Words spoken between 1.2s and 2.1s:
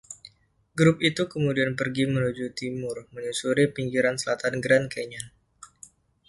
kemudian pergi